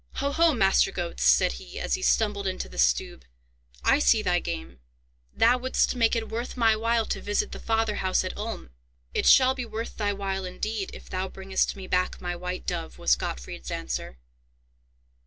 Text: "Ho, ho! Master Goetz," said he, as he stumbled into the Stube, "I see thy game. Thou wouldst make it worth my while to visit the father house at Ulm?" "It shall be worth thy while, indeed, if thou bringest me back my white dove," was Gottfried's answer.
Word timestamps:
"Ho, 0.15 0.31
ho! 0.31 0.55
Master 0.55 0.91
Goetz," 0.91 1.23
said 1.23 1.51
he, 1.51 1.79
as 1.79 1.93
he 1.93 2.01
stumbled 2.01 2.47
into 2.47 2.67
the 2.67 2.79
Stube, 2.79 3.23
"I 3.83 3.99
see 3.99 4.23
thy 4.23 4.39
game. 4.39 4.79
Thou 5.31 5.59
wouldst 5.59 5.93
make 5.95 6.15
it 6.15 6.27
worth 6.27 6.57
my 6.57 6.75
while 6.75 7.05
to 7.05 7.21
visit 7.21 7.51
the 7.51 7.59
father 7.59 7.97
house 7.97 8.23
at 8.23 8.35
Ulm?" 8.35 8.71
"It 9.13 9.27
shall 9.27 9.53
be 9.53 9.63
worth 9.63 9.97
thy 9.97 10.11
while, 10.11 10.43
indeed, 10.43 10.89
if 10.95 11.07
thou 11.07 11.29
bringest 11.29 11.75
me 11.75 11.85
back 11.85 12.19
my 12.19 12.35
white 12.35 12.65
dove," 12.65 12.97
was 12.97 13.15
Gottfried's 13.15 13.69
answer. 13.69 14.17